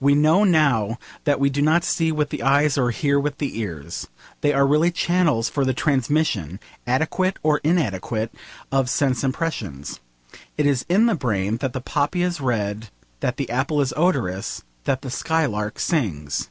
[0.00, 3.60] We know now that we do not see with the eyes or hear with the
[3.60, 4.08] ears.
[4.40, 8.34] They are really channels for the transmission, adequate or inadequate,
[8.72, 10.00] of sense impressions.
[10.58, 12.88] It is in the brain that the poppy is red,
[13.20, 16.50] that the apple is odorous, that the skylark sings.